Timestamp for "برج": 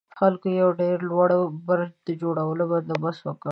1.67-1.91